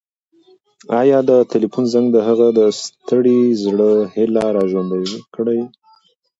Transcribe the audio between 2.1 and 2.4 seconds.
د